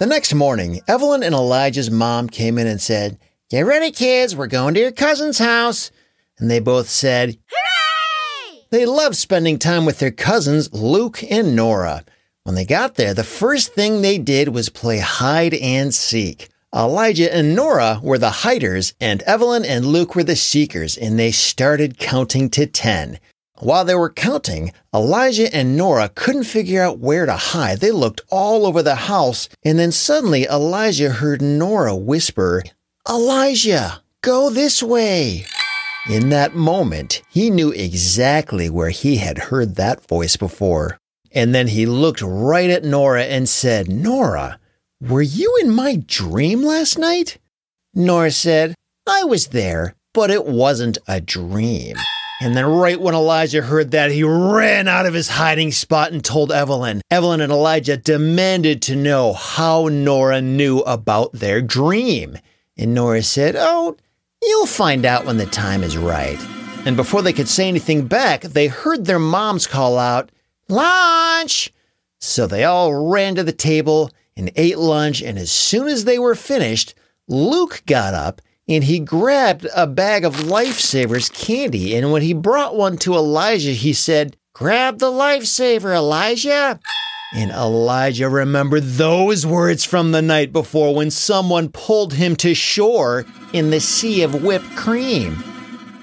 The 0.00 0.06
next 0.06 0.32
morning, 0.32 0.80
Evelyn 0.88 1.22
and 1.22 1.34
Elijah's 1.34 1.90
mom 1.90 2.30
came 2.30 2.56
in 2.56 2.66
and 2.66 2.80
said, 2.80 3.18
Get 3.50 3.66
ready, 3.66 3.90
kids, 3.90 4.34
we're 4.34 4.46
going 4.46 4.72
to 4.72 4.80
your 4.80 4.92
cousin's 4.92 5.36
house. 5.36 5.90
And 6.38 6.50
they 6.50 6.58
both 6.58 6.88
said, 6.88 7.36
Hooray! 7.50 8.62
They 8.70 8.86
loved 8.86 9.16
spending 9.16 9.58
time 9.58 9.84
with 9.84 9.98
their 9.98 10.10
cousins, 10.10 10.72
Luke 10.72 11.22
and 11.30 11.54
Nora. 11.54 12.06
When 12.44 12.54
they 12.54 12.64
got 12.64 12.94
there, 12.94 13.12
the 13.12 13.22
first 13.22 13.74
thing 13.74 14.00
they 14.00 14.16
did 14.16 14.48
was 14.48 14.70
play 14.70 15.00
hide 15.00 15.52
and 15.52 15.94
seek. 15.94 16.48
Elijah 16.74 17.30
and 17.34 17.54
Nora 17.54 18.00
were 18.02 18.16
the 18.16 18.30
hiders, 18.30 18.94
and 19.02 19.20
Evelyn 19.24 19.66
and 19.66 19.84
Luke 19.84 20.14
were 20.14 20.24
the 20.24 20.34
seekers, 20.34 20.96
and 20.96 21.18
they 21.18 21.30
started 21.30 21.98
counting 21.98 22.48
to 22.48 22.64
10. 22.64 23.18
While 23.60 23.84
they 23.84 23.94
were 23.94 24.10
counting, 24.10 24.72
Elijah 24.94 25.54
and 25.54 25.76
Nora 25.76 26.08
couldn't 26.08 26.44
figure 26.44 26.82
out 26.82 26.98
where 26.98 27.26
to 27.26 27.36
hide. 27.36 27.80
They 27.80 27.90
looked 27.90 28.22
all 28.30 28.64
over 28.64 28.82
the 28.82 28.94
house, 28.94 29.50
and 29.62 29.78
then 29.78 29.92
suddenly 29.92 30.44
Elijah 30.46 31.10
heard 31.10 31.42
Nora 31.42 31.94
whisper, 31.94 32.62
Elijah, 33.06 34.02
go 34.22 34.48
this 34.48 34.82
way. 34.82 35.44
In 36.08 36.30
that 36.30 36.54
moment, 36.54 37.20
he 37.28 37.50
knew 37.50 37.70
exactly 37.70 38.70
where 38.70 38.88
he 38.88 39.16
had 39.16 39.36
heard 39.36 39.76
that 39.76 40.06
voice 40.08 40.36
before. 40.36 40.98
And 41.30 41.54
then 41.54 41.68
he 41.68 41.84
looked 41.84 42.22
right 42.22 42.70
at 42.70 42.82
Nora 42.82 43.24
and 43.24 43.46
said, 43.46 43.88
Nora, 43.88 44.58
were 45.02 45.22
you 45.22 45.58
in 45.60 45.70
my 45.70 45.96
dream 46.06 46.62
last 46.62 46.98
night? 46.98 47.36
Nora 47.94 48.30
said, 48.30 48.74
I 49.06 49.24
was 49.24 49.48
there, 49.48 49.94
but 50.14 50.30
it 50.30 50.46
wasn't 50.46 50.96
a 51.06 51.20
dream. 51.20 51.96
And 52.42 52.56
then, 52.56 52.64
right 52.64 52.98
when 52.98 53.14
Elijah 53.14 53.60
heard 53.60 53.90
that, 53.90 54.10
he 54.10 54.24
ran 54.24 54.88
out 54.88 55.04
of 55.04 55.12
his 55.12 55.28
hiding 55.28 55.72
spot 55.72 56.10
and 56.10 56.24
told 56.24 56.50
Evelyn. 56.50 57.02
Evelyn 57.10 57.42
and 57.42 57.52
Elijah 57.52 57.98
demanded 57.98 58.80
to 58.82 58.96
know 58.96 59.34
how 59.34 59.88
Nora 59.88 60.40
knew 60.40 60.78
about 60.80 61.34
their 61.34 61.60
dream. 61.60 62.38
And 62.78 62.94
Nora 62.94 63.22
said, 63.22 63.56
Oh, 63.58 63.94
you'll 64.42 64.64
find 64.64 65.04
out 65.04 65.26
when 65.26 65.36
the 65.36 65.44
time 65.44 65.82
is 65.82 65.98
right. 65.98 66.40
And 66.86 66.96
before 66.96 67.20
they 67.20 67.34
could 67.34 67.48
say 67.48 67.68
anything 67.68 68.06
back, 68.06 68.40
they 68.40 68.68
heard 68.68 69.04
their 69.04 69.18
moms 69.18 69.66
call 69.66 69.98
out, 69.98 70.32
Lunch! 70.70 71.70
So 72.20 72.46
they 72.46 72.64
all 72.64 73.10
ran 73.10 73.34
to 73.34 73.42
the 73.42 73.52
table 73.52 74.10
and 74.34 74.50
ate 74.56 74.78
lunch. 74.78 75.20
And 75.20 75.38
as 75.38 75.50
soon 75.50 75.88
as 75.88 76.06
they 76.06 76.18
were 76.18 76.34
finished, 76.34 76.94
Luke 77.28 77.82
got 77.84 78.14
up 78.14 78.40
and 78.70 78.84
he 78.84 79.00
grabbed 79.00 79.66
a 79.74 79.86
bag 79.86 80.24
of 80.24 80.36
Lifesavers 80.36 81.30
candy. 81.32 81.96
And 81.96 82.12
when 82.12 82.22
he 82.22 82.32
brought 82.32 82.76
one 82.76 82.96
to 82.98 83.14
Elijah, 83.14 83.72
he 83.72 83.92
said, 83.92 84.36
Grab 84.54 85.00
the 85.00 85.10
Lifesaver, 85.10 85.92
Elijah. 85.94 86.78
And 87.34 87.50
Elijah 87.50 88.28
remembered 88.28 88.84
those 88.84 89.44
words 89.44 89.84
from 89.84 90.12
the 90.12 90.22
night 90.22 90.52
before 90.52 90.94
when 90.94 91.10
someone 91.10 91.68
pulled 91.68 92.14
him 92.14 92.36
to 92.36 92.54
shore 92.54 93.24
in 93.52 93.70
the 93.70 93.80
sea 93.80 94.22
of 94.22 94.44
whipped 94.44 94.76
cream. 94.76 95.42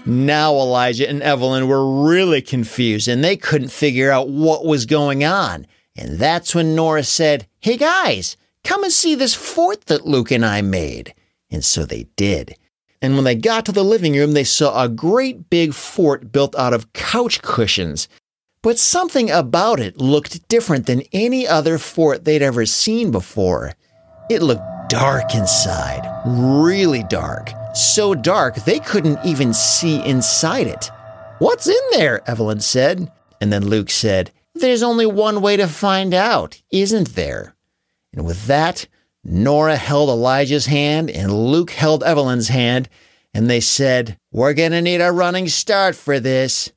Now 0.06 0.54
Elijah 0.54 1.10
and 1.10 1.22
Evelyn 1.22 1.70
were 1.70 2.06
really 2.06 2.42
confused 2.42 3.08
and 3.08 3.24
they 3.24 3.38
couldn't 3.38 3.70
figure 3.70 4.12
out 4.12 4.30
what 4.30 4.66
was 4.66 4.86
going 4.86 5.24
on. 5.24 5.68
And 5.96 6.20
that's 6.20 6.54
when 6.54 6.76
Nora 6.76 7.04
said, 7.04 7.48
Hey 7.60 7.78
guys, 7.78 8.36
come 8.66 8.84
and 8.84 8.92
see 8.92 9.16
this 9.16 9.34
fort 9.34 9.86
that 9.86 10.06
Luke 10.06 10.32
and 10.32 10.46
I 10.46 10.62
made. 10.62 11.14
And 11.50 11.64
so 11.64 11.86
they 11.86 12.08
did. 12.16 12.56
And 13.02 13.16
when 13.16 13.24
they 13.24 13.36
got 13.36 13.66
to 13.66 13.72
the 13.72 13.84
living 13.84 14.14
room, 14.14 14.34
they 14.34 14.44
saw 14.44 14.84
a 14.84 14.90
great 14.90 15.50
big 15.50 15.74
fort 15.74 16.32
built 16.32 16.56
out 16.56 16.74
of 16.74 16.92
couch 16.94 17.42
cushions. 17.42 18.08
But 18.64 18.80
something 18.80 19.30
about 19.30 19.80
it 19.80 19.98
looked 19.98 20.48
different 20.50 20.88
than 20.88 21.04
any 21.14 21.48
other 21.48 21.78
fort 21.78 22.26
they'd 22.26 22.42
ever 22.42 22.66
seen 22.66 23.12
before. 23.12 23.74
It 24.30 24.42
looked 24.42 24.64
dark 24.90 25.36
inside, 25.36 26.04
really 26.26 27.04
dark. 27.04 27.52
So 27.74 28.16
dark 28.16 28.56
they 28.66 28.80
couldn't 28.80 29.20
even 29.24 29.54
see 29.54 30.04
inside 30.04 30.68
it. 30.68 30.90
What's 31.40 31.68
in 31.68 31.82
there? 31.92 32.28
Evelyn 32.28 32.60
said. 32.62 33.12
And 33.40 33.54
then 33.54 33.68
Luke 33.68 33.92
said, 33.92 34.32
There's 34.56 34.82
only 34.82 35.06
one 35.06 35.42
way 35.42 35.56
to 35.58 35.68
find 35.68 36.14
out, 36.14 36.62
isn't 36.72 37.14
there? 37.14 37.54
And 38.12 38.26
with 38.26 38.48
that, 38.48 38.88
Nora 39.30 39.76
held 39.76 40.10
Elijah's 40.10 40.68
hand 40.68 41.10
and 41.10 41.34
Luke 41.34 41.72
held 41.72 42.02
Evelyn's 42.02 42.48
hand, 42.48 42.88
and 43.34 43.50
they 43.50 43.60
said, 43.60 44.18
We're 44.32 44.54
going 44.54 44.72
to 44.72 44.82
need 44.82 45.02
a 45.02 45.12
running 45.12 45.50
start 45.50 45.98
for 45.98 46.18
this. 46.22 46.72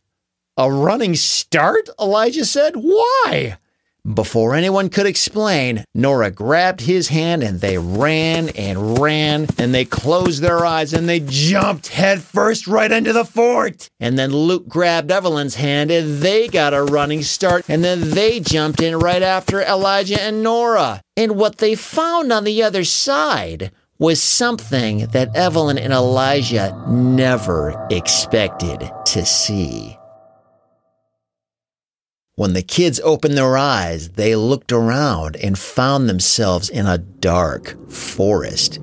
A 0.57 0.71
running 0.71 1.15
start? 1.15 1.89
Elijah 1.99 2.45
said. 2.45 2.75
Why? 2.75 3.57
Before 4.03 4.55
anyone 4.55 4.89
could 4.89 5.05
explain, 5.05 5.85
Nora 5.95 6.31
grabbed 6.31 6.81
his 6.81 7.09
hand 7.09 7.43
and 7.43 7.61
they 7.61 7.77
ran 7.77 8.49
and 8.51 8.99
ran 8.99 9.47
and 9.59 9.75
they 9.75 9.85
closed 9.85 10.43
their 10.43 10.65
eyes 10.65 10.95
and 10.95 11.07
they 11.07 11.21
jumped 11.21 11.89
headfirst 11.89 12.67
right 12.67 12.91
into 12.91 13.13
the 13.13 13.27
fort. 13.27 13.91
And 14.01 14.19
then 14.19 14.31
Luke 14.31 14.67
grabbed 14.69 15.11
Evelyn's 15.11 15.57
hand 15.57 15.91
and 15.91 16.23
they 16.23 16.49
got 16.49 16.73
a 16.73 16.83
running 16.83 17.23
start 17.23 17.67
and 17.69 17.85
then 17.85 18.11
they 18.11 18.41
jumped 18.41 18.81
in 18.81 18.99
right 18.99 19.23
after 19.23 19.61
Elijah 19.61 20.21
and 20.21 20.43
Nora. 20.43 21.03
And 21.17 21.37
what 21.37 21.59
they 21.59 21.75
found 21.75 22.33
on 22.33 22.45
the 22.45 22.63
other 22.63 22.85
side 22.85 23.71
was 23.99 24.23
something 24.23 25.07
that 25.09 25.37
Evelyn 25.37 25.77
and 25.77 25.93
Elijah 25.93 26.75
never 26.89 27.87
expected 27.91 28.91
to 29.05 29.27
see. 29.27 30.00
When 32.37 32.53
the 32.55 32.63
kids 32.63 33.01
opened 33.01 33.37
their 33.37 33.59
eyes, 33.59 34.11
they 34.11 34.35
looked 34.35 34.73
around 34.73 35.37
and 35.37 35.59
found 35.59 36.09
themselves 36.09 36.71
in 36.71 36.87
a 36.87 36.97
dark 36.97 37.77
forest. 37.91 38.77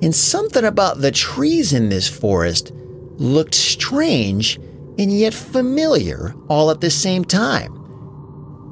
And 0.00 0.14
something 0.14 0.64
about 0.64 1.00
the 1.00 1.10
trees 1.10 1.72
in 1.72 1.88
this 1.88 2.08
forest 2.08 2.72
looked 3.18 3.54
strange 3.54 4.56
and 4.98 5.12
yet 5.12 5.34
familiar 5.34 6.34
all 6.48 6.70
at 6.70 6.80
the 6.80 6.90
same 6.90 7.24
time. 7.24 7.72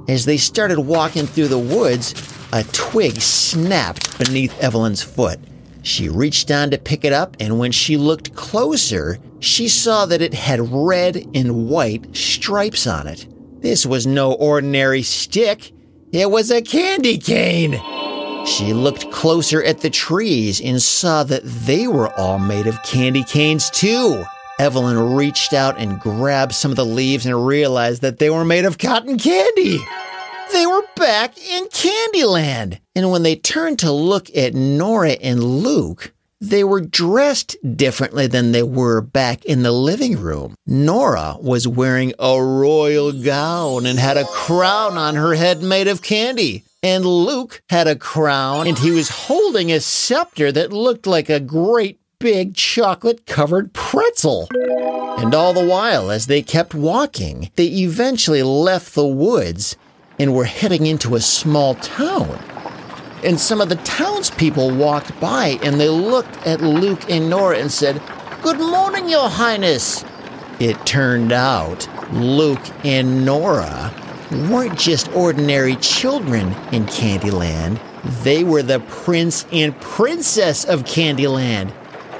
As 0.08 0.24
they 0.24 0.36
started 0.36 0.80
walking 0.80 1.26
through 1.26 1.48
the 1.48 1.58
woods, 1.58 2.14
a 2.52 2.62
twig 2.64 3.20
snapped 3.20 4.18
beneath 4.18 4.58
Evelyn's 4.60 5.02
foot. 5.02 5.40
She 5.82 6.08
reached 6.08 6.48
down 6.48 6.70
to 6.70 6.78
pick 6.78 7.04
it 7.04 7.12
up, 7.12 7.36
and 7.40 7.58
when 7.58 7.72
she 7.72 7.96
looked 7.96 8.34
closer, 8.34 9.18
she 9.40 9.68
saw 9.68 10.06
that 10.06 10.22
it 10.22 10.32
had 10.32 10.72
red 10.72 11.16
and 11.34 11.68
white 11.68 12.16
stripes 12.16 12.86
on 12.86 13.06
it. 13.06 13.26
This 13.64 13.86
was 13.86 14.06
no 14.06 14.34
ordinary 14.34 15.02
stick, 15.02 15.72
it 16.12 16.30
was 16.30 16.50
a 16.50 16.60
candy 16.60 17.16
cane. 17.16 17.80
She 18.44 18.74
looked 18.74 19.10
closer 19.10 19.64
at 19.64 19.80
the 19.80 19.88
trees 19.88 20.60
and 20.60 20.82
saw 20.82 21.24
that 21.24 21.44
they 21.44 21.88
were 21.88 22.12
all 22.20 22.38
made 22.38 22.66
of 22.66 22.82
candy 22.82 23.24
canes 23.24 23.70
too. 23.70 24.22
Evelyn 24.58 25.16
reached 25.16 25.54
out 25.54 25.78
and 25.78 25.98
grabbed 25.98 26.52
some 26.52 26.72
of 26.72 26.76
the 26.76 26.84
leaves 26.84 27.24
and 27.24 27.46
realized 27.46 28.02
that 28.02 28.18
they 28.18 28.28
were 28.28 28.44
made 28.44 28.66
of 28.66 28.76
cotton 28.76 29.16
candy. 29.16 29.78
They 30.52 30.66
were 30.66 30.84
back 30.94 31.38
in 31.38 31.64
Candyland. 31.68 32.80
And 32.94 33.10
when 33.10 33.22
they 33.22 33.34
turned 33.34 33.78
to 33.78 33.90
look 33.90 34.28
at 34.36 34.52
Nora 34.52 35.12
and 35.12 35.42
Luke, 35.42 36.12
they 36.50 36.64
were 36.64 36.80
dressed 36.80 37.56
differently 37.76 38.26
than 38.26 38.52
they 38.52 38.62
were 38.62 39.00
back 39.00 39.44
in 39.44 39.62
the 39.62 39.72
living 39.72 40.18
room. 40.20 40.54
Nora 40.66 41.36
was 41.40 41.66
wearing 41.66 42.12
a 42.18 42.42
royal 42.42 43.12
gown 43.12 43.86
and 43.86 43.98
had 43.98 44.16
a 44.16 44.24
crown 44.24 44.98
on 44.98 45.14
her 45.14 45.34
head 45.34 45.62
made 45.62 45.88
of 45.88 46.02
candy. 46.02 46.64
And 46.82 47.06
Luke 47.06 47.62
had 47.70 47.86
a 47.86 47.96
crown 47.96 48.66
and 48.66 48.78
he 48.78 48.90
was 48.90 49.08
holding 49.08 49.72
a 49.72 49.80
scepter 49.80 50.52
that 50.52 50.72
looked 50.72 51.06
like 51.06 51.30
a 51.30 51.40
great 51.40 51.98
big 52.18 52.54
chocolate 52.54 53.26
covered 53.26 53.72
pretzel. 53.72 54.48
And 55.18 55.34
all 55.34 55.52
the 55.52 55.66
while, 55.66 56.10
as 56.10 56.26
they 56.26 56.42
kept 56.42 56.74
walking, 56.74 57.50
they 57.56 57.66
eventually 57.66 58.42
left 58.42 58.94
the 58.94 59.06
woods 59.06 59.76
and 60.18 60.34
were 60.34 60.44
heading 60.44 60.86
into 60.86 61.14
a 61.14 61.20
small 61.20 61.74
town. 61.76 62.38
And 63.24 63.40
some 63.40 63.60
of 63.60 63.70
the 63.70 63.76
townspeople 63.76 64.70
walked 64.72 65.18
by 65.18 65.58
and 65.62 65.80
they 65.80 65.88
looked 65.88 66.36
at 66.46 66.60
Luke 66.60 67.10
and 67.10 67.30
Nora 67.30 67.58
and 67.58 67.72
said, 67.72 68.02
Good 68.42 68.58
morning, 68.58 69.08
Your 69.08 69.30
Highness. 69.30 70.04
It 70.60 70.84
turned 70.84 71.32
out 71.32 71.88
Luke 72.12 72.60
and 72.84 73.24
Nora 73.24 73.92
weren't 74.48 74.78
just 74.78 75.10
ordinary 75.12 75.76
children 75.76 76.48
in 76.72 76.84
Candyland, 76.86 77.80
they 78.22 78.44
were 78.44 78.62
the 78.62 78.80
prince 78.80 79.46
and 79.52 79.78
princess 79.80 80.64
of 80.64 80.84
Candyland. 80.84 81.72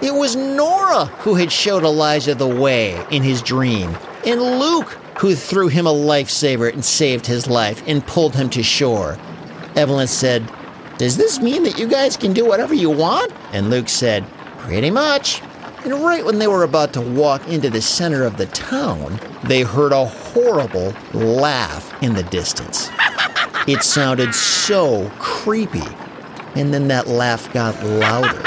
It 0.02 0.14
was 0.14 0.36
Nora 0.36 1.06
who 1.06 1.34
had 1.34 1.52
showed 1.52 1.82
Elijah 1.82 2.34
the 2.34 2.48
way 2.48 3.04
in 3.10 3.22
his 3.22 3.42
dream, 3.42 3.96
and 4.26 4.40
Luke 4.40 4.98
who 5.18 5.34
threw 5.34 5.68
him 5.68 5.86
a 5.86 5.92
lifesaver 5.92 6.72
and 6.72 6.84
saved 6.84 7.26
his 7.26 7.46
life 7.46 7.82
and 7.86 8.06
pulled 8.06 8.34
him 8.34 8.50
to 8.50 8.62
shore. 8.62 9.16
Evelyn 9.76 10.08
said, 10.08 10.50
Does 10.98 11.16
this 11.16 11.40
mean 11.40 11.64
that 11.64 11.78
you 11.78 11.88
guys 11.88 12.16
can 12.16 12.32
do 12.32 12.46
whatever 12.46 12.74
you 12.74 12.90
want? 12.90 13.32
And 13.52 13.70
Luke 13.70 13.88
said, 13.88 14.24
Pretty 14.58 14.90
much. 14.90 15.42
And 15.84 15.92
right 15.92 16.24
when 16.24 16.38
they 16.38 16.46
were 16.46 16.62
about 16.62 16.92
to 16.94 17.00
walk 17.00 17.46
into 17.48 17.68
the 17.68 17.82
center 17.82 18.24
of 18.24 18.38
the 18.38 18.46
town, 18.46 19.20
they 19.42 19.62
heard 19.62 19.92
a 19.92 20.06
horrible 20.06 20.94
laugh 21.12 21.92
in 22.02 22.14
the 22.14 22.22
distance. 22.22 22.88
It 23.66 23.82
sounded 23.82 24.34
so 24.34 25.10
creepy. 25.18 25.82
And 26.54 26.72
then 26.72 26.88
that 26.88 27.08
laugh 27.08 27.52
got 27.52 27.82
louder, 27.82 28.40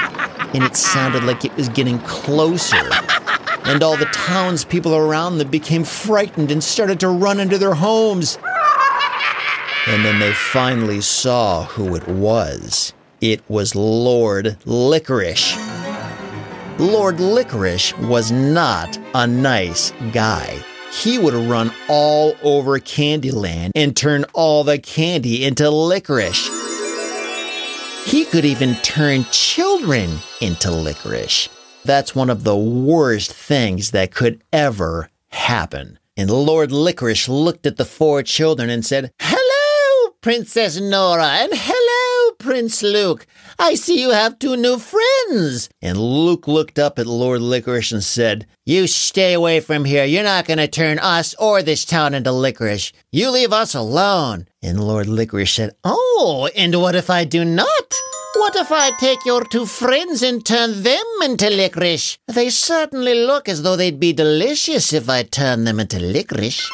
and 0.54 0.64
it 0.64 0.76
sounded 0.78 1.26
like 1.26 1.44
it 1.44 1.56
was 1.58 1.68
getting 1.70 2.00
closer. 2.00 2.90
And 3.66 3.84
all 3.84 3.98
the 3.98 4.06
townspeople 4.06 4.96
around 4.96 5.40
them 5.40 5.50
became 5.50 5.84
frightened 5.84 6.50
and 6.50 6.64
started 6.64 7.02
to 7.02 7.10
run 7.10 7.40
into 7.40 7.58
their 7.58 7.74
homes. 7.74 8.40
And 9.88 10.04
then 10.04 10.20
they 10.20 10.34
finally 10.34 11.00
saw 11.00 11.64
who 11.64 11.96
it 11.96 12.06
was. 12.08 12.94
It 13.22 13.42
was 13.50 13.74
Lord 13.74 14.58
Licorice. 14.66 15.56
Lord 16.78 17.20
Licorice 17.20 17.98
was 18.00 18.32
not 18.32 19.00
a 19.16 19.26
nice 19.26 19.92
guy. 20.12 20.62
He 20.92 21.18
would 21.18 21.34
run 21.34 21.72
all 21.88 22.36
over 22.44 22.80
Candyland 22.80 23.72
and 23.76 23.96
turn 23.96 24.26
all 24.34 24.64
the 24.64 24.78
candy 24.78 25.46
into 25.46 25.70
licorice. 25.70 26.50
He 28.06 28.26
could 28.26 28.46
even 28.46 28.76
turn 28.76 29.26
children 29.32 30.20
into 30.42 30.70
licorice. 30.70 31.50
That's 31.86 32.14
one 32.14 32.30
of 32.30 32.44
the 32.44 32.58
worst 32.58 33.32
things 33.32 33.92
that 33.92 34.14
could 34.14 34.44
ever 34.52 35.10
happen. 35.30 35.98
And 36.16 36.32
Lord 36.32 36.72
Licorice 36.72 37.30
looked 37.30 37.66
at 37.66 37.78
the 37.78 37.86
four 37.86 38.24
children 38.24 38.70
and 38.70 38.86
said, 38.86 39.12
Princess 40.22 40.80
Nora, 40.80 41.28
and 41.28 41.52
hello, 41.54 42.36
Prince 42.40 42.82
Luke. 42.82 43.28
I 43.60 43.76
see 43.76 44.02
you 44.02 44.10
have 44.10 44.40
two 44.40 44.58
new 44.58 44.80
friends. 44.80 45.70
And 45.82 45.98
Luke 45.98 46.48
looked 46.48 46.80
up 46.80 46.98
at 46.98 47.06
Lord 47.06 47.40
Licorice 47.42 47.92
and 47.92 48.04
said, 48.04 48.48
You 48.66 48.88
stay 48.88 49.34
away 49.34 49.60
from 49.60 49.86
here. 49.86 50.06
You're 50.06 50.24
not 50.24 50.46
going 50.46 50.58
to 50.58 50.68
turn 50.68 50.98
us 51.00 51.36
or 51.36 51.62
this 51.62 51.86
town 51.86 52.16
into 52.16 52.32
licorice. 52.32 52.92
You 53.12 53.30
leave 53.30 53.54
us 53.54 53.76
alone. 53.76 54.48
And 54.62 54.84
Lord 54.84 55.08
Licorice 55.08 55.54
said, 55.54 55.76
Oh, 55.84 56.50
and 56.56 56.76
what 56.82 56.96
if 56.96 57.10
I 57.10 57.24
do 57.24 57.46
not? 57.46 57.94
What 58.36 58.56
if 58.56 58.72
I 58.72 58.92
take 59.00 59.24
your 59.26 59.44
two 59.46 59.66
friends 59.66 60.24
and 60.24 60.46
turn 60.46 60.84
them 60.84 61.06
into 61.24 61.50
licorice? 61.50 62.18
They 62.28 62.50
certainly 62.50 63.14
look 63.14 63.48
as 63.48 63.62
though 63.62 63.76
they'd 63.76 64.00
be 64.00 64.14
delicious 64.14 64.94
if 64.94 65.10
I 65.10 65.24
turn 65.24 65.64
them 65.64 65.80
into 65.80 66.00
licorice. 66.00 66.68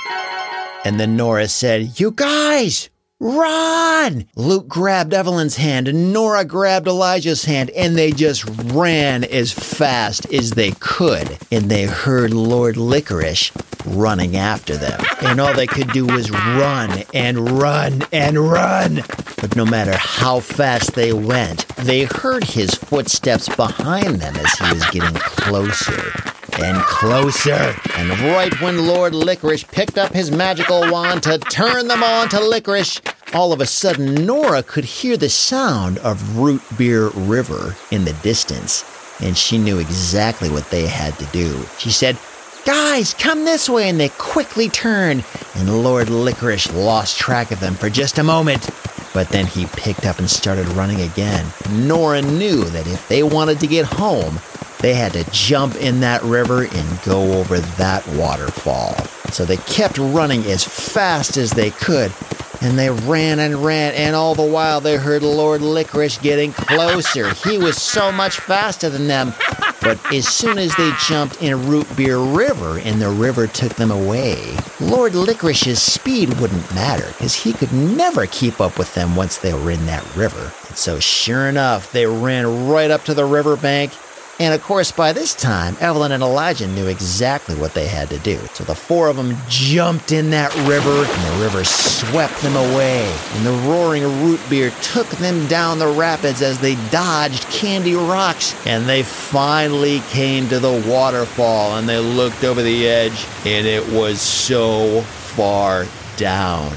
And 0.86 1.00
then 1.00 1.16
Nora 1.16 1.48
said, 1.48 2.00
You 2.00 2.12
guys, 2.12 2.90
Run! 3.20 4.26
Luke 4.36 4.68
grabbed 4.68 5.14
Evelyn's 5.14 5.56
hand 5.56 5.88
and 5.88 6.12
Nora 6.12 6.44
grabbed 6.44 6.88
Elijah's 6.88 7.46
hand 7.46 7.70
and 7.70 7.96
they 7.96 8.12
just 8.12 8.44
ran 8.66 9.24
as 9.24 9.52
fast 9.54 10.32
as 10.34 10.52
they 10.52 10.72
could. 10.80 11.38
And 11.50 11.72
they 11.72 11.86
heard 11.86 12.34
Lord 12.34 12.76
Licorice 12.76 13.52
running 13.86 14.36
after 14.36 14.76
them. 14.76 15.00
And 15.22 15.40
all 15.40 15.54
they 15.54 15.68
could 15.68 15.92
do 15.92 16.06
was 16.06 16.32
run 16.32 17.04
and 17.14 17.62
run 17.62 18.04
and 18.12 18.38
run. 18.38 19.04
But 19.40 19.56
no 19.56 19.66
matter 19.66 19.96
how 19.96 20.42
fast 20.42 20.94
they 20.94 21.14
went, 21.14 21.68
they 21.78 22.04
heard 22.04 22.44
his 22.44 22.76
footsteps 22.76 23.48
behind 23.56 24.20
them 24.20 24.36
as 24.36 24.52
he 24.60 24.74
was 24.74 24.90
getting 24.90 25.16
closer 25.16 26.33
and 26.60 26.78
closer. 26.84 27.76
And 27.98 28.10
right 28.20 28.60
when 28.62 28.88
Lord 28.88 29.14
Licorice 29.14 29.64
picked 29.64 29.98
up 29.98 30.14
his 30.14 30.32
magical 30.32 30.92
wand 30.92 31.24
to 31.24 31.38
turn 31.38 31.88
them 31.88 32.04
all 32.04 32.24
into 32.24 32.40
licorice, 32.40 33.02
all 33.34 33.54
of 33.54 33.62
a 33.62 33.66
sudden 33.66 34.26
Nora 34.26 34.64
could 34.64 34.86
hear 34.86 35.18
the 35.18 35.30
sound 35.30 35.98
of 36.00 36.38
Root 36.38 36.62
Beer 36.78 37.10
River 37.10 37.76
in 37.92 38.06
the 38.06 38.14
distance, 38.24 38.84
and 39.22 39.38
she 39.38 39.58
knew 39.58 39.80
exactly 39.80 40.50
what 40.50 40.70
they 40.70 40.86
had 40.86 41.18
to 41.20 41.26
do. 41.28 41.66
She 41.78 41.90
said, 41.90 42.18
Guys, 42.66 43.14
come 43.14 43.44
this 43.44 43.70
way, 43.70 43.90
and 43.90 44.00
they 44.00 44.10
quickly 44.10 44.70
turned, 44.70 45.26
and 45.56 45.84
Lord 45.84 46.10
Licorice 46.10 46.72
lost 46.74 47.20
track 47.20 47.52
of 47.52 47.60
them 47.60 47.76
for 47.76 47.90
just 47.90 48.20
a 48.20 48.24
moment. 48.24 48.70
But 49.14 49.30
then 49.30 49.46
he 49.46 49.66
picked 49.66 50.06
up 50.06 50.18
and 50.18 50.30
started 50.30 50.68
running 50.70 51.02
again. 51.02 51.46
Nora 51.72 52.22
knew 52.22 52.64
that 52.66 52.88
if 52.88 53.08
they 53.10 53.22
wanted 53.22 53.60
to 53.60 53.68
get 53.68 53.86
home, 53.86 54.40
they 54.84 54.94
had 54.94 55.14
to 55.14 55.24
jump 55.32 55.76
in 55.76 56.02
that 56.02 56.22
river 56.24 56.66
and 56.66 57.02
go 57.04 57.40
over 57.40 57.60
that 57.60 58.06
waterfall. 58.10 58.94
So 59.32 59.46
they 59.46 59.56
kept 59.56 59.98
running 59.98 60.44
as 60.48 60.66
fast 60.66 61.38
as 61.38 61.52
they 61.52 61.72
could, 61.72 62.12
and 62.60 62.78
they 62.78 62.90
ran 62.90 63.40
and 63.40 63.64
ran, 63.64 63.94
and 63.94 64.14
all 64.14 64.36
the 64.36 64.44
while 64.44 64.82
they 64.82 64.98
heard 64.98 65.24
Lord 65.24 65.62
Licorice 65.62 66.18
getting 66.18 66.52
closer. 66.52 67.34
He 67.34 67.58
was 67.58 67.82
so 67.82 68.12
much 68.12 68.42
faster 68.42 68.90
than 68.90 69.08
them. 69.08 69.34
But 69.82 70.00
as 70.14 70.28
soon 70.28 70.58
as 70.58 70.76
they 70.76 70.92
jumped 71.08 71.42
in 71.42 71.66
Root 71.66 71.88
Beer 71.96 72.18
River 72.18 72.78
and 72.80 73.02
the 73.02 73.10
river 73.10 73.48
took 73.48 73.74
them 73.76 73.90
away, 73.90 74.58
Lord 74.82 75.16
Licorice's 75.16 75.82
speed 75.82 76.42
wouldn't 76.42 76.76
matter 76.76 77.08
because 77.08 77.36
he 77.36 77.54
could 77.54 77.72
never 77.72 78.26
keep 78.28 78.60
up 78.60 78.78
with 78.78 78.94
them 78.96 79.16
once 79.16 79.38
they 79.38 79.54
were 79.54 79.72
in 79.72 79.86
that 79.86 80.06
river. 80.16 80.52
And 80.68 80.78
so, 80.78 81.00
sure 81.00 81.48
enough, 81.48 81.94
they 81.94 82.06
ran 82.06 82.68
right 82.68 82.92
up 82.92 83.06
to 83.06 83.14
the 83.14 83.26
riverbank 83.26 83.94
and 84.40 84.54
of 84.54 84.64
course, 84.64 84.92
by 84.92 85.14
this 85.14 85.36
time, 85.36 85.78
Evelyn 85.80 86.12
and 86.12 86.24
Elijah 86.24 86.68
knew 86.68 86.88
exactly 86.88 87.56
what 87.56 87.76
they 87.76 87.88
had 87.88 88.10
to 88.10 88.18
do. 88.20 88.38
So 88.54 88.64
the 88.64 88.74
four 88.74 89.08
of 89.08 89.16
them 89.16 89.38
jumped 89.48 90.12
in 90.12 90.32
that 90.32 90.54
river, 90.68 90.90
and 90.90 91.38
the 91.38 91.44
river 91.44 91.64
swept 91.64 92.42
them 92.42 92.56
away. 92.56 93.16
And 93.34 93.46
the 93.46 93.70
roaring 93.70 94.04
root 94.24 94.40
beer 94.50 94.72
took 94.82 95.08
them 95.08 95.46
down 95.48 95.78
the 95.78 95.88
rapids 95.88 96.42
as 96.42 96.60
they 96.60 96.76
dodged 96.90 97.44
candy 97.50 97.94
rocks. 97.94 98.56
And 98.66 98.90
they 98.90 99.04
finally 99.04 100.00
came 100.10 100.50
to 100.50 100.60
the 100.60 100.84
waterfall, 100.88 101.78
and 101.78 101.88
they 101.88 102.00
looked 102.00 102.44
over 102.44 102.64
the 102.64 102.88
edge, 102.88 103.28
and 103.46 103.68
it 103.68 103.88
was 103.94 104.20
so 104.20 105.02
far 105.02 105.86
down. 106.18 106.72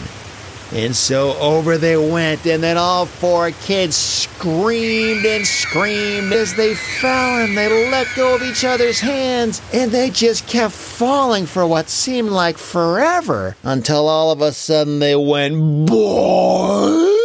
And 0.72 0.96
so 0.96 1.36
over 1.38 1.78
they 1.78 1.96
went, 1.96 2.44
and 2.44 2.62
then 2.62 2.76
all 2.76 3.06
four 3.06 3.52
kids 3.52 3.94
screamed 3.96 5.24
and 5.24 5.46
screamed 5.46 6.32
as 6.32 6.56
they 6.56 6.74
fell 6.74 7.44
and 7.44 7.56
they 7.56 7.90
let 7.90 8.08
go 8.16 8.34
of 8.34 8.42
each 8.42 8.64
other's 8.64 8.98
hands, 8.98 9.62
and 9.72 9.92
they 9.92 10.10
just 10.10 10.48
kept 10.48 10.74
falling 10.74 11.46
for 11.46 11.66
what 11.66 11.88
seemed 11.88 12.30
like 12.30 12.58
forever 12.58 13.56
until 13.62 14.08
all 14.08 14.32
of 14.32 14.42
a 14.42 14.52
sudden 14.52 14.98
they 14.98 15.14
went 15.14 15.54
boing, 15.88 17.16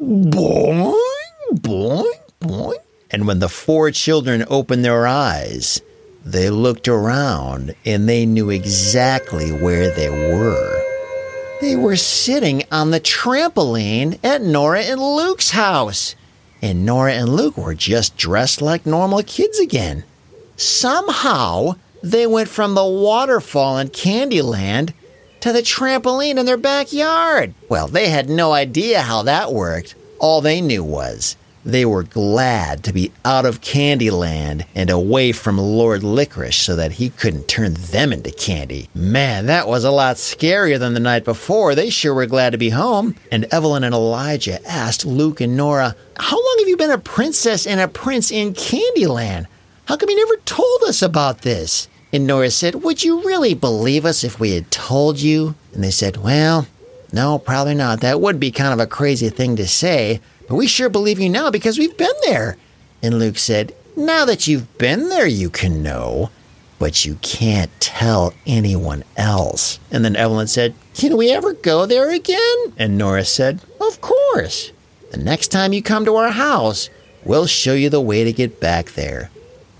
boing, 0.00 0.94
boing, 1.54 2.12
boing. 2.40 2.78
And 3.10 3.26
when 3.26 3.40
the 3.40 3.48
four 3.48 3.90
children 3.90 4.44
opened 4.48 4.84
their 4.84 5.06
eyes, 5.06 5.82
they 6.24 6.50
looked 6.50 6.86
around 6.86 7.74
and 7.84 8.08
they 8.08 8.26
knew 8.26 8.50
exactly 8.50 9.50
where 9.50 9.90
they 9.90 10.10
were. 10.10 10.77
They 11.60 11.74
were 11.74 11.96
sitting 11.96 12.62
on 12.70 12.92
the 12.92 13.00
trampoline 13.00 14.18
at 14.22 14.42
Nora 14.42 14.82
and 14.82 15.00
Luke's 15.00 15.50
house. 15.50 16.14
And 16.62 16.86
Nora 16.86 17.14
and 17.14 17.28
Luke 17.28 17.56
were 17.56 17.74
just 17.74 18.16
dressed 18.16 18.62
like 18.62 18.86
normal 18.86 19.22
kids 19.24 19.58
again. 19.58 20.04
Somehow, 20.56 21.74
they 22.02 22.26
went 22.26 22.48
from 22.48 22.74
the 22.74 22.86
waterfall 22.86 23.78
in 23.78 23.88
Candyland 23.88 24.92
to 25.40 25.52
the 25.52 25.62
trampoline 25.62 26.38
in 26.38 26.46
their 26.46 26.56
backyard. 26.56 27.54
Well, 27.68 27.88
they 27.88 28.08
had 28.08 28.28
no 28.28 28.52
idea 28.52 29.02
how 29.02 29.22
that 29.24 29.52
worked. 29.52 29.96
All 30.20 30.40
they 30.40 30.60
knew 30.60 30.84
was 30.84 31.36
they 31.68 31.84
were 31.84 32.02
glad 32.02 32.82
to 32.84 32.92
be 32.92 33.12
out 33.24 33.44
of 33.44 33.60
Candyland 33.60 34.64
and 34.74 34.88
away 34.88 35.32
from 35.32 35.58
Lord 35.58 36.02
Licorice 36.02 36.56
so 36.56 36.74
that 36.76 36.92
he 36.92 37.10
couldn't 37.10 37.46
turn 37.46 37.74
them 37.74 38.12
into 38.12 38.30
candy. 38.30 38.88
Man, 38.94 39.46
that 39.46 39.68
was 39.68 39.84
a 39.84 39.90
lot 39.90 40.16
scarier 40.16 40.78
than 40.78 40.94
the 40.94 41.00
night 41.00 41.24
before. 41.24 41.74
They 41.74 41.90
sure 41.90 42.14
were 42.14 42.26
glad 42.26 42.50
to 42.50 42.58
be 42.58 42.70
home. 42.70 43.16
And 43.30 43.44
Evelyn 43.52 43.84
and 43.84 43.94
Elijah 43.94 44.66
asked 44.66 45.04
Luke 45.04 45.40
and 45.42 45.56
Nora, 45.56 45.94
How 46.18 46.36
long 46.36 46.56
have 46.60 46.68
you 46.68 46.76
been 46.76 46.90
a 46.90 46.98
princess 46.98 47.66
and 47.66 47.80
a 47.80 47.88
prince 47.88 48.30
in 48.30 48.54
Candyland? 48.54 49.46
How 49.84 49.96
come 49.96 50.08
you 50.08 50.16
never 50.16 50.40
told 50.44 50.82
us 50.84 51.02
about 51.02 51.42
this? 51.42 51.88
And 52.12 52.26
Nora 52.26 52.50
said, 52.50 52.76
Would 52.76 53.04
you 53.04 53.22
really 53.22 53.52
believe 53.52 54.06
us 54.06 54.24
if 54.24 54.40
we 54.40 54.52
had 54.52 54.70
told 54.70 55.20
you? 55.20 55.54
And 55.74 55.84
they 55.84 55.90
said, 55.90 56.16
Well, 56.16 56.66
no, 57.12 57.38
probably 57.38 57.74
not. 57.74 58.00
That 58.00 58.20
would 58.20 58.38
be 58.38 58.50
kind 58.50 58.72
of 58.72 58.80
a 58.80 58.86
crazy 58.86 59.30
thing 59.30 59.56
to 59.56 59.66
say. 59.66 60.20
But 60.46 60.56
we 60.56 60.66
sure 60.66 60.88
believe 60.88 61.18
you 61.18 61.28
now 61.28 61.50
because 61.50 61.78
we've 61.78 61.96
been 61.96 62.08
there. 62.24 62.56
And 63.02 63.18
Luke 63.18 63.38
said, 63.38 63.74
Now 63.96 64.24
that 64.24 64.46
you've 64.46 64.78
been 64.78 65.08
there, 65.08 65.26
you 65.26 65.50
can 65.50 65.82
know, 65.82 66.30
but 66.78 67.04
you 67.04 67.16
can't 67.22 67.70
tell 67.80 68.34
anyone 68.46 69.04
else. 69.16 69.78
And 69.90 70.04
then 70.04 70.16
Evelyn 70.16 70.46
said, 70.46 70.74
Can 70.94 71.16
we 71.16 71.30
ever 71.30 71.52
go 71.52 71.86
there 71.86 72.10
again? 72.10 72.72
And 72.76 72.96
Nora 72.98 73.24
said, 73.24 73.60
Of 73.80 74.00
course. 74.00 74.72
The 75.10 75.18
next 75.18 75.48
time 75.48 75.72
you 75.72 75.82
come 75.82 76.04
to 76.04 76.16
our 76.16 76.30
house, 76.30 76.90
we'll 77.24 77.46
show 77.46 77.72
you 77.74 77.88
the 77.88 78.00
way 78.00 78.24
to 78.24 78.32
get 78.32 78.60
back 78.60 78.92
there. 78.92 79.30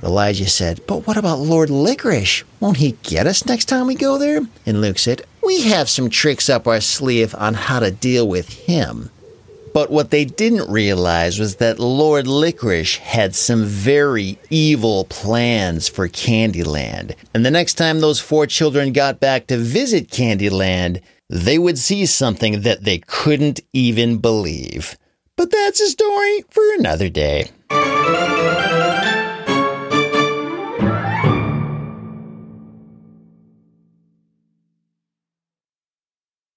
Elijah 0.02 0.48
said, 0.48 0.80
But 0.86 1.06
what 1.06 1.16
about 1.16 1.40
Lord 1.40 1.70
Licorice? 1.70 2.44
Won't 2.60 2.78
he 2.78 2.92
get 3.02 3.26
us 3.26 3.44
next 3.44 3.66
time 3.66 3.86
we 3.86 3.94
go 3.94 4.16
there? 4.16 4.40
And 4.64 4.80
Luke 4.80 4.98
said, 4.98 5.22
We 5.48 5.62
have 5.62 5.88
some 5.88 6.10
tricks 6.10 6.50
up 6.50 6.66
our 6.66 6.82
sleeve 6.82 7.34
on 7.34 7.54
how 7.54 7.80
to 7.80 7.90
deal 7.90 8.28
with 8.28 8.52
him. 8.52 9.08
But 9.72 9.90
what 9.90 10.10
they 10.10 10.26
didn't 10.26 10.70
realize 10.70 11.38
was 11.38 11.56
that 11.56 11.78
Lord 11.78 12.26
Licorice 12.26 12.98
had 12.98 13.34
some 13.34 13.64
very 13.64 14.38
evil 14.50 15.06
plans 15.06 15.88
for 15.88 16.06
Candyland. 16.06 17.14
And 17.32 17.46
the 17.46 17.50
next 17.50 17.74
time 17.78 18.00
those 18.00 18.20
four 18.20 18.44
children 18.46 18.92
got 18.92 19.20
back 19.20 19.46
to 19.46 19.56
visit 19.56 20.10
Candyland, 20.10 21.00
they 21.30 21.58
would 21.58 21.78
see 21.78 22.04
something 22.04 22.60
that 22.60 22.84
they 22.84 22.98
couldn't 22.98 23.60
even 23.72 24.18
believe. 24.18 24.98
But 25.34 25.50
that's 25.50 25.80
a 25.80 25.88
story 25.88 26.44
for 26.50 26.74
another 26.74 27.08
day. 27.08 27.50